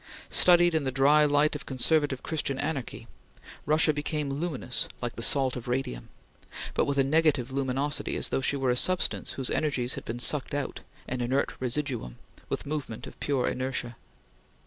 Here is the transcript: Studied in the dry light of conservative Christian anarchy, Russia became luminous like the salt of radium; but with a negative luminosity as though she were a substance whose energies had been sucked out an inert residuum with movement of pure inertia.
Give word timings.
Studied 0.31 0.73
in 0.73 0.83
the 0.83 0.91
dry 0.91 1.25
light 1.25 1.55
of 1.55 1.67
conservative 1.67 2.23
Christian 2.23 2.57
anarchy, 2.57 3.07
Russia 3.67 3.93
became 3.93 4.31
luminous 4.31 4.87
like 4.99 5.15
the 5.15 5.21
salt 5.21 5.55
of 5.55 5.67
radium; 5.67 6.09
but 6.73 6.85
with 6.85 6.97
a 6.97 7.03
negative 7.03 7.51
luminosity 7.51 8.15
as 8.15 8.29
though 8.29 8.41
she 8.41 8.55
were 8.55 8.71
a 8.71 8.75
substance 8.75 9.33
whose 9.33 9.51
energies 9.51 9.93
had 9.93 10.03
been 10.05 10.17
sucked 10.17 10.55
out 10.55 10.79
an 11.07 11.21
inert 11.21 11.53
residuum 11.59 12.17
with 12.49 12.65
movement 12.65 13.05
of 13.05 13.19
pure 13.19 13.47
inertia. 13.47 13.95